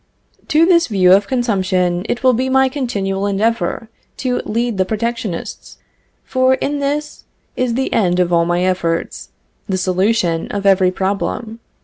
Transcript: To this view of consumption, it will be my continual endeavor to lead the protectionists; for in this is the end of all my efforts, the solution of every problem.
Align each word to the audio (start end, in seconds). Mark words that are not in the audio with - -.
To 0.47 0.65
this 0.65 0.87
view 0.87 1.13
of 1.13 1.27
consumption, 1.27 2.07
it 2.09 2.23
will 2.23 2.33
be 2.33 2.49
my 2.49 2.69
continual 2.69 3.27
endeavor 3.27 3.87
to 4.17 4.39
lead 4.45 4.79
the 4.79 4.83
protectionists; 4.83 5.77
for 6.23 6.55
in 6.55 6.79
this 6.79 7.25
is 7.55 7.75
the 7.75 7.93
end 7.93 8.19
of 8.19 8.33
all 8.33 8.43
my 8.45 8.63
efforts, 8.63 9.29
the 9.69 9.77
solution 9.77 10.47
of 10.47 10.65
every 10.65 10.89
problem. 10.89 11.59